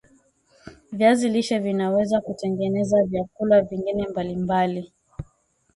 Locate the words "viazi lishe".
0.91-1.59